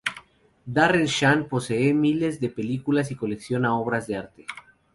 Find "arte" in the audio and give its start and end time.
4.17-4.45